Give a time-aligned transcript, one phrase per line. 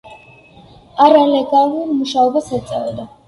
[1.07, 3.07] არალეგალურ მუშაობას ეწეოდა.